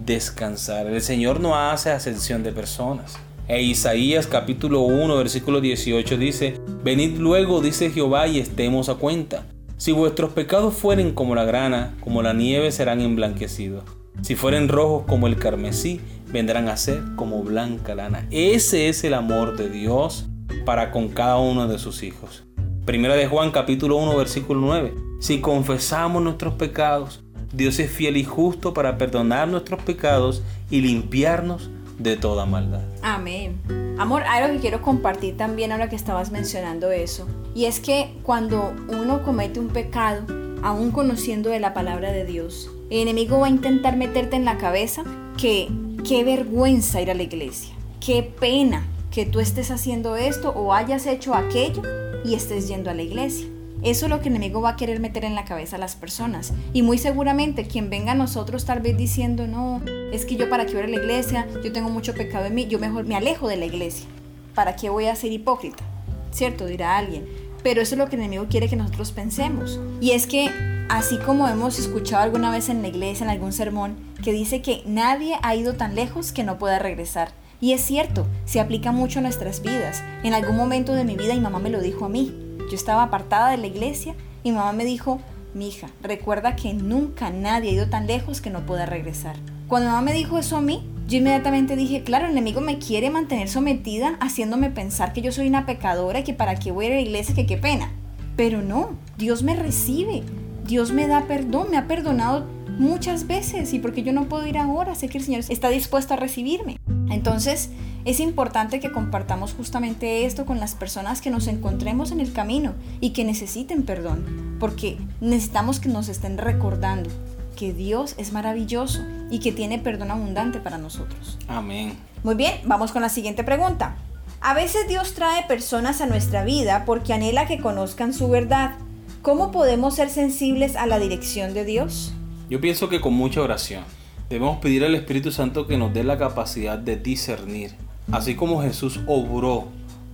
descansar. 0.06 0.86
El 0.86 1.02
Señor 1.02 1.40
no 1.40 1.56
hace 1.56 1.90
ascensión 1.90 2.42
de 2.42 2.52
personas. 2.52 3.18
E 3.46 3.60
Isaías 3.60 4.26
capítulo 4.26 4.80
1 4.80 5.14
versículo 5.18 5.60
18 5.60 6.16
dice, 6.16 6.54
Venid 6.82 7.18
luego, 7.18 7.60
dice 7.60 7.90
Jehová, 7.90 8.28
y 8.28 8.38
estemos 8.38 8.88
a 8.88 8.94
cuenta. 8.94 9.44
Si 9.76 9.92
vuestros 9.92 10.32
pecados 10.32 10.72
fueren 10.72 11.12
como 11.12 11.34
la 11.34 11.44
grana, 11.44 11.94
como 12.00 12.22
la 12.22 12.32
nieve 12.32 12.72
serán 12.72 13.02
emblanquecidos. 13.02 13.84
Si 14.22 14.36
fueren 14.36 14.68
rojos 14.68 15.04
como 15.06 15.26
el 15.26 15.36
carmesí, 15.36 16.00
vendrán 16.32 16.68
a 16.68 16.78
ser 16.78 17.02
como 17.16 17.42
blanca 17.42 17.94
lana. 17.94 18.26
Ese 18.30 18.88
es 18.88 19.04
el 19.04 19.12
amor 19.12 19.58
de 19.58 19.68
Dios 19.68 20.30
para 20.64 20.90
con 20.90 21.08
cada 21.08 21.36
uno 21.36 21.68
de 21.68 21.78
sus 21.78 22.02
hijos. 22.02 22.44
Primera 22.90 23.14
de 23.14 23.28
Juan 23.28 23.52
capítulo 23.52 23.98
1 23.98 24.16
versículo 24.16 24.62
9. 24.62 24.92
Si 25.20 25.40
confesamos 25.40 26.20
nuestros 26.24 26.54
pecados, 26.54 27.22
Dios 27.52 27.78
es 27.78 27.88
fiel 27.88 28.16
y 28.16 28.24
justo 28.24 28.74
para 28.74 28.98
perdonar 28.98 29.46
nuestros 29.46 29.80
pecados 29.80 30.42
y 30.70 30.80
limpiarnos 30.80 31.70
de 32.00 32.16
toda 32.16 32.46
maldad. 32.46 32.82
Amén. 33.02 33.60
Amor, 33.96 34.24
hay 34.26 34.42
algo 34.42 34.56
que 34.56 34.62
quiero 34.62 34.82
compartir 34.82 35.36
también 35.36 35.70
ahora 35.70 35.88
que 35.88 35.94
estabas 35.94 36.32
mencionando 36.32 36.90
eso. 36.90 37.28
Y 37.54 37.66
es 37.66 37.78
que 37.78 38.12
cuando 38.24 38.74
uno 38.88 39.22
comete 39.22 39.60
un 39.60 39.68
pecado, 39.68 40.26
aún 40.64 40.90
conociendo 40.90 41.48
de 41.48 41.60
la 41.60 41.72
palabra 41.72 42.10
de 42.10 42.24
Dios, 42.24 42.72
el 42.90 43.02
enemigo 43.02 43.38
va 43.38 43.46
a 43.46 43.50
intentar 43.50 43.96
meterte 43.96 44.34
en 44.34 44.44
la 44.44 44.58
cabeza 44.58 45.04
que 45.40 45.68
qué 46.02 46.24
vergüenza 46.24 47.00
ir 47.00 47.12
a 47.12 47.14
la 47.14 47.22
iglesia, 47.22 47.72
qué 48.04 48.24
pena 48.24 48.84
que 49.12 49.26
tú 49.26 49.38
estés 49.38 49.70
haciendo 49.70 50.16
esto 50.16 50.50
o 50.50 50.74
hayas 50.74 51.06
hecho 51.06 51.36
aquello 51.36 51.82
y 52.24 52.34
estés 52.34 52.68
yendo 52.68 52.90
a 52.90 52.94
la 52.94 53.02
iglesia. 53.02 53.46
Eso 53.82 54.06
es 54.06 54.10
lo 54.10 54.20
que 54.20 54.28
el 54.28 54.36
enemigo 54.36 54.60
va 54.60 54.70
a 54.70 54.76
querer 54.76 55.00
meter 55.00 55.24
en 55.24 55.34
la 55.34 55.46
cabeza 55.46 55.76
a 55.76 55.78
las 55.78 55.96
personas. 55.96 56.52
Y 56.74 56.82
muy 56.82 56.98
seguramente 56.98 57.66
quien 57.66 57.88
venga 57.88 58.12
a 58.12 58.14
nosotros 58.14 58.66
tal 58.66 58.80
vez 58.80 58.96
diciendo, 58.96 59.46
no, 59.46 59.80
es 60.12 60.26
que 60.26 60.36
yo 60.36 60.50
para 60.50 60.66
qué 60.66 60.74
voy 60.74 60.82
a 60.82 60.86
la 60.86 60.96
iglesia, 60.96 61.48
yo 61.64 61.72
tengo 61.72 61.88
mucho 61.88 62.14
pecado 62.14 62.44
en 62.44 62.54
mí, 62.54 62.66
yo 62.66 62.78
mejor 62.78 63.06
me 63.06 63.16
alejo 63.16 63.48
de 63.48 63.56
la 63.56 63.64
iglesia. 63.64 64.06
¿Para 64.54 64.76
qué 64.76 64.90
voy 64.90 65.06
a 65.06 65.16
ser 65.16 65.32
hipócrita? 65.32 65.82
¿Cierto? 66.30 66.66
Dirá 66.66 66.98
alguien. 66.98 67.26
Pero 67.62 67.80
eso 67.80 67.94
es 67.94 67.98
lo 67.98 68.08
que 68.08 68.16
el 68.16 68.22
enemigo 68.22 68.46
quiere 68.50 68.68
que 68.68 68.76
nosotros 68.76 69.12
pensemos. 69.12 69.80
Y 70.00 70.10
es 70.10 70.26
que, 70.26 70.50
así 70.90 71.16
como 71.18 71.48
hemos 71.48 71.78
escuchado 71.78 72.22
alguna 72.22 72.50
vez 72.50 72.68
en 72.68 72.82
la 72.82 72.88
iglesia, 72.88 73.24
en 73.24 73.30
algún 73.30 73.52
sermón, 73.52 73.96
que 74.22 74.32
dice 74.32 74.60
que 74.60 74.82
nadie 74.84 75.36
ha 75.42 75.54
ido 75.54 75.74
tan 75.74 75.94
lejos 75.94 76.32
que 76.32 76.44
no 76.44 76.58
pueda 76.58 76.78
regresar. 76.78 77.32
Y 77.60 77.72
es 77.72 77.82
cierto, 77.82 78.26
se 78.46 78.58
aplica 78.58 78.90
mucho 78.90 79.18
a 79.18 79.22
nuestras 79.22 79.60
vidas. 79.60 80.02
En 80.22 80.32
algún 80.32 80.56
momento 80.56 80.94
de 80.94 81.04
mi 81.04 81.16
vida 81.16 81.34
mi 81.34 81.40
mamá 81.40 81.58
me 81.58 81.68
lo 81.68 81.80
dijo 81.80 82.06
a 82.06 82.08
mí. 82.08 82.34
Yo 82.58 82.74
estaba 82.74 83.02
apartada 83.02 83.50
de 83.50 83.58
la 83.58 83.66
iglesia 83.66 84.14
y 84.42 84.50
mi 84.50 84.56
mamá 84.56 84.72
me 84.72 84.84
dijo, 84.84 85.20
mi 85.52 85.68
hija, 85.68 85.88
recuerda 86.02 86.56
que 86.56 86.72
nunca 86.72 87.30
nadie 87.30 87.70
ha 87.70 87.74
ido 87.74 87.88
tan 87.90 88.06
lejos 88.06 88.40
que 88.40 88.50
no 88.50 88.64
pueda 88.64 88.86
regresar. 88.86 89.36
Cuando 89.68 89.90
mamá 89.90 90.02
me 90.02 90.12
dijo 90.12 90.38
eso 90.38 90.56
a 90.56 90.62
mí, 90.62 90.88
yo 91.06 91.18
inmediatamente 91.18 91.76
dije, 91.76 92.02
claro, 92.02 92.26
el 92.26 92.32
enemigo 92.32 92.60
me 92.60 92.78
quiere 92.78 93.10
mantener 93.10 93.48
sometida, 93.48 94.16
haciéndome 94.20 94.70
pensar 94.70 95.12
que 95.12 95.22
yo 95.22 95.32
soy 95.32 95.48
una 95.48 95.66
pecadora 95.66 96.20
y 96.20 96.24
que 96.24 96.34
para 96.34 96.54
qué 96.54 96.70
voy 96.70 96.86
a 96.86 96.88
ir 96.88 96.92
a 96.94 96.96
la 96.96 97.02
iglesia, 97.02 97.34
que 97.34 97.46
qué 97.46 97.56
pena. 97.56 97.92
Pero 98.36 98.62
no, 98.62 98.96
Dios 99.18 99.42
me 99.42 99.54
recibe, 99.54 100.22
Dios 100.64 100.92
me 100.92 101.08
da 101.08 101.26
perdón, 101.26 101.68
me 101.70 101.76
ha 101.76 101.88
perdonado 101.88 102.46
muchas 102.78 103.26
veces 103.26 103.74
y 103.74 103.80
porque 103.80 104.02
yo 104.02 104.12
no 104.12 104.28
puedo 104.28 104.46
ir 104.46 104.56
ahora, 104.56 104.94
sé 104.94 105.08
que 105.08 105.18
el 105.18 105.24
Señor 105.24 105.42
está 105.48 105.68
dispuesto 105.68 106.14
a 106.14 106.16
recibirme. 106.16 106.78
Entonces, 107.10 107.70
es 108.04 108.20
importante 108.20 108.80
que 108.80 108.92
compartamos 108.92 109.52
justamente 109.52 110.24
esto 110.24 110.46
con 110.46 110.58
las 110.58 110.74
personas 110.74 111.20
que 111.20 111.30
nos 111.30 111.46
encontremos 111.48 112.12
en 112.12 112.20
el 112.20 112.32
camino 112.32 112.74
y 113.00 113.10
que 113.10 113.24
necesiten 113.24 113.82
perdón, 113.82 114.56
porque 114.58 114.96
necesitamos 115.20 115.80
que 115.80 115.90
nos 115.90 116.08
estén 116.08 116.38
recordando 116.38 117.10
que 117.56 117.74
Dios 117.74 118.14
es 118.16 118.32
maravilloso 118.32 119.04
y 119.30 119.40
que 119.40 119.52
tiene 119.52 119.78
perdón 119.78 120.10
abundante 120.10 120.60
para 120.60 120.78
nosotros. 120.78 121.36
Amén. 121.46 121.92
Muy 122.22 122.34
bien, 122.34 122.54
vamos 122.64 122.90
con 122.90 123.02
la 123.02 123.10
siguiente 123.10 123.44
pregunta. 123.44 123.96
A 124.40 124.54
veces 124.54 124.88
Dios 124.88 125.12
trae 125.12 125.44
personas 125.46 126.00
a 126.00 126.06
nuestra 126.06 126.42
vida 126.42 126.84
porque 126.86 127.12
anhela 127.12 127.46
que 127.46 127.60
conozcan 127.60 128.14
su 128.14 128.30
verdad. 128.30 128.76
¿Cómo 129.20 129.50
podemos 129.50 129.96
ser 129.96 130.08
sensibles 130.08 130.76
a 130.76 130.86
la 130.86 130.98
dirección 130.98 131.52
de 131.52 131.66
Dios? 131.66 132.14
Yo 132.48 132.62
pienso 132.62 132.88
que 132.88 133.02
con 133.02 133.12
mucha 133.12 133.42
oración. 133.42 133.84
Debemos 134.30 134.58
pedir 134.58 134.84
al 134.84 134.94
Espíritu 134.94 135.32
Santo 135.32 135.66
que 135.66 135.76
nos 135.76 135.92
dé 135.92 136.04
la 136.04 136.16
capacidad 136.16 136.78
de 136.78 136.96
discernir. 136.96 137.72
Así 138.12 138.36
como 138.36 138.62
Jesús 138.62 139.00
obró 139.08 139.66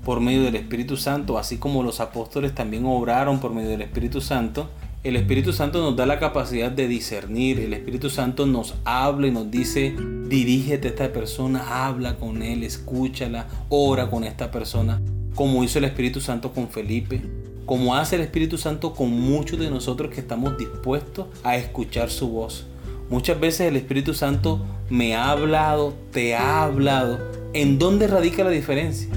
por 0.07 0.21
medio 0.21 0.43
del 0.43 0.57
Espíritu 0.57 0.97
Santo, 0.97 1.37
así 1.37 1.59
como 1.59 1.83
los 1.83 2.01
apóstoles 2.01 2.55
también 2.55 2.87
obraron 2.87 3.41
por 3.41 3.53
medio 3.53 3.69
del 3.69 3.83
Espíritu 3.83 4.23
Santo, 4.23 4.71
el 5.05 5.17
Espíritu 5.17 5.53
Santo 5.53 5.83
nos 5.83 5.97
da 5.97 6.07
la 6.07 6.19
capacidad 6.19 6.71
de 6.71 6.89
discernir. 6.89 7.61
El 7.61 7.75
Espíritu 7.75 8.09
Santo 8.09 8.47
nos 8.47 8.77
habla 8.87 9.27
y 9.27 9.33
nos 9.33 9.51
dice, 9.51 9.95
dirígete 10.27 10.89
a 10.89 10.91
esta 10.93 11.13
persona, 11.13 11.87
habla 11.87 12.17
con 12.17 12.43
él, 12.43 12.65
escúchala, 12.65 13.47
ora 13.69 14.09
con 14.09 14.25
esta 14.25 14.51
persona, 14.51 14.99
como 15.35 15.63
hizo 15.63 15.79
el 15.79 15.85
Espíritu 15.85 16.23
Santo 16.23 16.53
con 16.53 16.71
Felipe, 16.71 17.21
como 17.67 17.95
hace 17.95 18.17
el 18.17 18.23
Espíritu 18.23 18.57
Santo 18.57 18.95
con 18.95 19.11
muchos 19.11 19.59
de 19.59 19.69
nosotros 19.69 20.11
que 20.11 20.21
estamos 20.23 20.57
dispuestos 20.57 21.27
a 21.45 21.59
escuchar 21.59 22.09
su 22.09 22.31
voz. 22.31 22.67
Muchas 23.09 23.39
veces 23.39 23.69
el 23.69 23.77
Espíritu 23.77 24.15
Santo 24.15 24.67
me 24.91 25.15
ha 25.15 25.31
hablado, 25.31 25.95
te 26.11 26.35
ha 26.35 26.65
hablado. 26.65 27.21
¿En 27.53 27.79
dónde 27.79 28.09
radica 28.09 28.43
la 28.43 28.51
diferencia? 28.51 29.09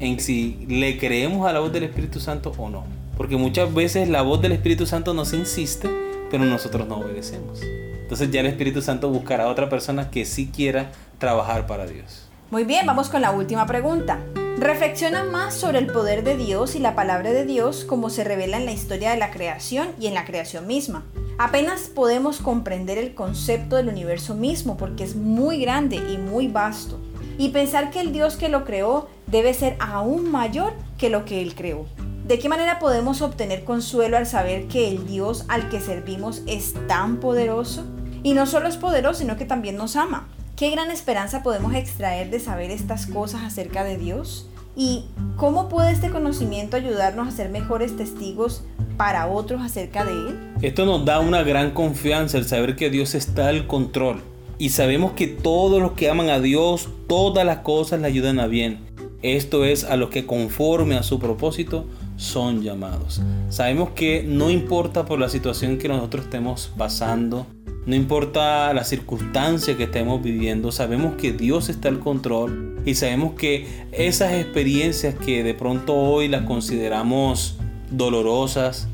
En 0.00 0.18
si 0.18 0.66
le 0.68 0.98
creemos 0.98 1.48
a 1.48 1.52
la 1.52 1.60
voz 1.60 1.72
del 1.72 1.84
Espíritu 1.84 2.18
Santo 2.18 2.52
o 2.58 2.68
no. 2.68 2.84
Porque 3.16 3.36
muchas 3.36 3.72
veces 3.72 4.08
la 4.08 4.22
voz 4.22 4.42
del 4.42 4.50
Espíritu 4.50 4.84
Santo 4.84 5.14
nos 5.14 5.32
insiste, 5.32 5.88
pero 6.28 6.44
nosotros 6.44 6.88
no 6.88 6.96
obedecemos. 6.96 7.60
Entonces 7.62 8.32
ya 8.32 8.40
el 8.40 8.46
Espíritu 8.46 8.82
Santo 8.82 9.10
buscará 9.10 9.44
a 9.44 9.48
otra 9.48 9.68
persona 9.68 10.10
que 10.10 10.24
sí 10.24 10.50
quiera 10.52 10.90
trabajar 11.18 11.68
para 11.68 11.86
Dios. 11.86 12.28
Muy 12.50 12.64
bien, 12.64 12.84
vamos 12.84 13.08
con 13.08 13.22
la 13.22 13.30
última 13.30 13.66
pregunta. 13.66 14.18
Reflexiona 14.58 15.22
más 15.22 15.54
sobre 15.54 15.78
el 15.78 15.86
poder 15.86 16.24
de 16.24 16.36
Dios 16.36 16.74
y 16.74 16.80
la 16.80 16.96
palabra 16.96 17.30
de 17.30 17.44
Dios 17.44 17.84
como 17.84 18.10
se 18.10 18.24
revela 18.24 18.56
en 18.56 18.66
la 18.66 18.72
historia 18.72 19.12
de 19.12 19.18
la 19.18 19.30
creación 19.30 19.88
y 20.00 20.08
en 20.08 20.14
la 20.14 20.24
creación 20.24 20.66
misma. 20.66 21.04
Apenas 21.38 21.90
podemos 21.94 22.38
comprender 22.38 22.96
el 22.96 23.14
concepto 23.14 23.76
del 23.76 23.88
universo 23.88 24.34
mismo 24.34 24.78
porque 24.78 25.04
es 25.04 25.16
muy 25.16 25.60
grande 25.60 25.96
y 25.96 26.16
muy 26.16 26.48
vasto. 26.48 26.98
Y 27.36 27.50
pensar 27.50 27.90
que 27.90 28.00
el 28.00 28.10
Dios 28.10 28.36
que 28.36 28.48
lo 28.48 28.64
creó 28.64 29.08
debe 29.26 29.52
ser 29.52 29.76
aún 29.78 30.30
mayor 30.30 30.72
que 30.96 31.10
lo 31.10 31.26
que 31.26 31.42
Él 31.42 31.54
creó. 31.54 31.84
¿De 32.26 32.38
qué 32.38 32.48
manera 32.48 32.78
podemos 32.78 33.20
obtener 33.20 33.64
consuelo 33.64 34.16
al 34.16 34.26
saber 34.26 34.66
que 34.66 34.88
el 34.88 35.06
Dios 35.06 35.44
al 35.48 35.68
que 35.68 35.80
servimos 35.80 36.42
es 36.46 36.72
tan 36.88 37.18
poderoso? 37.18 37.84
Y 38.22 38.32
no 38.32 38.46
solo 38.46 38.66
es 38.66 38.78
poderoso, 38.78 39.20
sino 39.20 39.36
que 39.36 39.44
también 39.44 39.76
nos 39.76 39.94
ama. 39.94 40.28
¿Qué 40.56 40.70
gran 40.70 40.90
esperanza 40.90 41.42
podemos 41.42 41.74
extraer 41.74 42.30
de 42.30 42.40
saber 42.40 42.70
estas 42.70 43.06
cosas 43.06 43.42
acerca 43.42 43.84
de 43.84 43.98
Dios? 43.98 44.48
¿Y 44.78 45.04
cómo 45.36 45.70
puede 45.70 45.90
este 45.90 46.10
conocimiento 46.10 46.76
ayudarnos 46.76 47.28
a 47.28 47.30
ser 47.30 47.48
mejores 47.48 47.96
testigos 47.96 48.62
para 48.98 49.26
otros 49.26 49.62
acerca 49.62 50.04
de 50.04 50.12
Él? 50.12 50.38
Esto 50.60 50.84
nos 50.84 51.06
da 51.06 51.18
una 51.18 51.42
gran 51.42 51.70
confianza 51.70 52.36
el 52.36 52.44
saber 52.44 52.76
que 52.76 52.90
Dios 52.90 53.14
está 53.14 53.48
al 53.48 53.66
control. 53.66 54.20
Y 54.58 54.68
sabemos 54.70 55.12
que 55.12 55.28
todos 55.28 55.80
los 55.80 55.92
que 55.92 56.10
aman 56.10 56.28
a 56.28 56.40
Dios, 56.40 56.90
todas 57.08 57.46
las 57.46 57.58
cosas 57.58 58.02
le 58.02 58.06
ayudan 58.06 58.38
a 58.38 58.48
bien. 58.48 58.80
Esto 59.22 59.64
es 59.64 59.82
a 59.82 59.96
los 59.96 60.10
que 60.10 60.26
conforme 60.26 60.96
a 60.96 61.02
su 61.02 61.18
propósito 61.18 61.86
son 62.16 62.62
llamados. 62.62 63.22
Sabemos 63.50 63.90
que 63.90 64.22
no 64.22 64.50
importa 64.50 65.04
por 65.04 65.18
la 65.18 65.28
situación 65.28 65.78
que 65.78 65.88
nosotros 65.88 66.24
estemos 66.24 66.72
pasando, 66.76 67.46
no 67.86 67.94
importa 67.94 68.72
la 68.74 68.82
circunstancia 68.82 69.76
que 69.76 69.84
estemos 69.84 70.22
viviendo, 70.22 70.72
sabemos 70.72 71.14
que 71.16 71.32
Dios 71.32 71.68
está 71.68 71.88
al 71.88 72.00
control 72.00 72.80
y 72.84 72.94
sabemos 72.94 73.34
que 73.34 73.86
esas 73.92 74.32
experiencias 74.32 75.14
que 75.14 75.44
de 75.44 75.54
pronto 75.54 75.94
hoy 75.94 76.26
las 76.26 76.42
consideramos 76.42 77.58
dolorosas, 77.90 78.88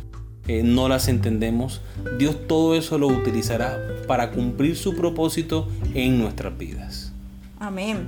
eh, 0.47 0.63
no 0.63 0.89
las 0.89 1.09
entendemos, 1.09 1.81
Dios 2.19 2.37
todo 2.47 2.75
eso 2.75 2.99
lo 2.99 3.07
utilizará 3.07 3.79
para 4.07 4.31
cumplir 4.33 4.77
su 4.77 4.95
propósito 4.95 5.69
en 5.95 6.19
nuestras 6.19 6.59
vidas. 6.59 7.13
Amén. 7.61 8.07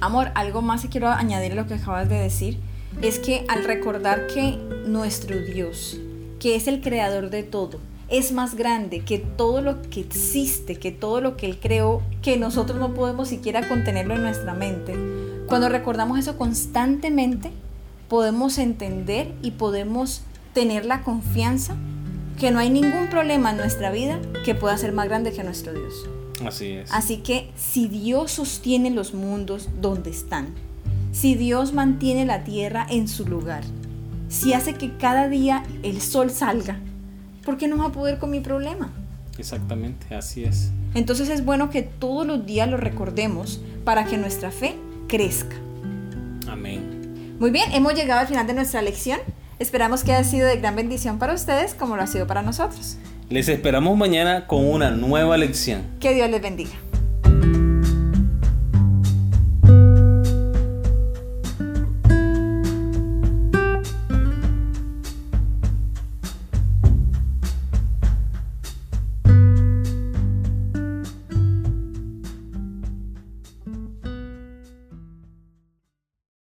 Amor, 0.00 0.30
algo 0.34 0.62
más 0.62 0.82
que 0.82 0.88
quiero 0.88 1.08
añadir 1.08 1.52
a 1.52 1.54
lo 1.56 1.66
que 1.66 1.74
acabas 1.74 2.08
de 2.08 2.18
decir 2.18 2.58
es 3.00 3.18
que 3.18 3.44
al 3.48 3.64
recordar 3.64 4.26
que 4.26 4.58
nuestro 4.86 5.40
Dios, 5.40 5.98
que 6.38 6.56
es 6.56 6.68
el 6.68 6.80
creador 6.80 7.30
de 7.30 7.42
todo, 7.42 7.78
es 8.08 8.32
más 8.32 8.54
grande 8.54 9.00
que 9.00 9.18
todo 9.18 9.62
lo 9.62 9.80
que 9.82 10.00
existe, 10.00 10.76
que 10.76 10.92
todo 10.92 11.20
lo 11.20 11.36
que 11.36 11.46
Él 11.46 11.58
creó, 11.58 12.02
que 12.20 12.36
nosotros 12.36 12.78
no 12.78 12.92
podemos 12.92 13.28
siquiera 13.28 13.66
contenerlo 13.68 14.14
en 14.14 14.22
nuestra 14.22 14.52
mente. 14.52 14.94
Cuando 15.46 15.70
recordamos 15.70 16.18
eso 16.18 16.36
constantemente, 16.36 17.50
podemos 18.08 18.58
entender 18.58 19.32
y 19.42 19.52
podemos 19.52 20.22
tener 20.52 20.84
la 20.84 21.02
confianza 21.02 21.74
que 22.38 22.50
no 22.50 22.58
hay 22.58 22.68
ningún 22.68 23.08
problema 23.08 23.52
en 23.52 23.56
nuestra 23.56 23.90
vida 23.90 24.20
que 24.44 24.54
pueda 24.54 24.76
ser 24.76 24.92
más 24.92 25.08
grande 25.08 25.32
que 25.32 25.42
nuestro 25.42 25.72
Dios. 25.72 25.94
Así 26.44 26.72
es. 26.72 26.92
Así 26.92 27.18
que 27.18 27.50
si 27.56 27.88
Dios 27.88 28.32
sostiene 28.32 28.90
los 28.90 29.14
mundos 29.14 29.68
donde 29.80 30.10
están, 30.10 30.54
si 31.12 31.34
Dios 31.34 31.72
mantiene 31.72 32.24
la 32.24 32.42
tierra 32.42 32.86
en 32.90 33.06
su 33.06 33.26
lugar, 33.26 33.62
si 34.28 34.54
hace 34.54 34.74
que 34.74 34.96
cada 34.96 35.28
día 35.28 35.62
el 35.82 36.00
sol 36.00 36.30
salga, 36.30 36.78
¿por 37.44 37.58
qué 37.58 37.68
no 37.68 37.76
va 37.76 37.86
a 37.86 37.92
poder 37.92 38.18
con 38.18 38.30
mi 38.30 38.40
problema? 38.40 38.90
Exactamente, 39.38 40.14
así 40.14 40.44
es. 40.44 40.72
Entonces 40.94 41.28
es 41.28 41.44
bueno 41.44 41.70
que 41.70 41.82
todos 41.82 42.26
los 42.26 42.44
días 42.44 42.68
lo 42.68 42.76
recordemos 42.76 43.60
para 43.84 44.06
que 44.06 44.16
nuestra 44.16 44.50
fe 44.50 44.74
crezca. 45.06 45.56
Amén. 46.48 47.36
Muy 47.38 47.50
bien, 47.50 47.70
hemos 47.72 47.94
llegado 47.94 48.20
al 48.20 48.26
final 48.26 48.46
de 48.46 48.54
nuestra 48.54 48.82
lección. 48.82 49.20
Esperamos 49.58 50.04
que 50.04 50.12
haya 50.12 50.24
sido 50.24 50.48
de 50.48 50.56
gran 50.56 50.76
bendición 50.76 51.18
para 51.18 51.34
ustedes 51.34 51.74
como 51.74 51.96
lo 51.96 52.02
ha 52.02 52.06
sido 52.06 52.26
para 52.26 52.42
nosotros. 52.42 52.96
Les 53.28 53.48
esperamos 53.48 53.96
mañana 53.96 54.46
con 54.46 54.66
una 54.66 54.90
nueva 54.90 55.36
lección. 55.36 55.82
Que 56.00 56.14
Dios 56.14 56.28
les 56.30 56.42
bendiga. 56.42 56.72